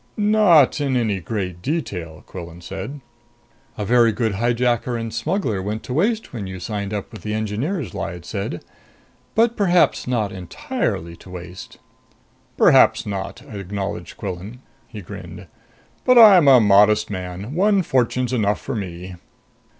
[0.17, 3.01] "Not in any great detail," Quillan said.
[3.77, 7.35] "A very good hijacker and smuggler went to waste when you signed up with the
[7.35, 8.65] Engineers," Lyad said.
[9.35, 11.77] "But perhaps not entirely to waste."
[12.57, 14.61] "Perhaps not," acknowledged Quillan.
[14.87, 15.45] He grinned.
[16.03, 17.53] "But I'm a modest man.
[17.53, 19.17] One fortune's enough for me."